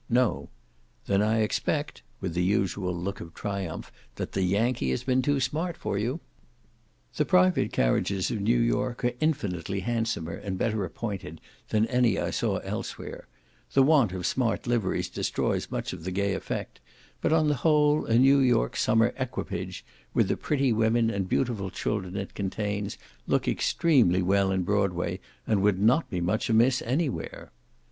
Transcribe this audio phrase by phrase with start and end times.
[0.09, 0.49] "No."
[1.05, 5.39] "Then I expect" (with the usual look of triumph) "that the Yankee has been too
[5.39, 6.19] smart for you."
[7.17, 12.31] The private carriages of New York are infinitely handsomer and better appointed than any I
[12.31, 13.27] saw elsewhere;
[13.73, 16.79] the want of smart liveries destroys much of the gay effect,
[17.21, 21.69] but, on the whole, a New York summer equipage, with the pretty women and beautiful
[21.69, 22.97] children it contains,
[23.27, 27.51] look extremely well in Broadway, and would not be much amiss anywhere.